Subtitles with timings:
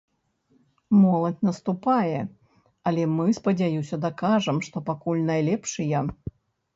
[1.01, 2.21] Моладзь наступае,
[2.91, 5.99] але мы, спадзяюся, дакажам, што пакуль найлепшыя!